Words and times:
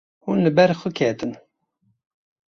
Hûn 0.23 0.37
li 0.45 0.51
ber 0.57 0.71
xwe 0.79 0.89
ketin. 0.97 1.31